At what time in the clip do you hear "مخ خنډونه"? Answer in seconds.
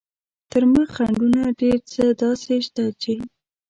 0.71-1.41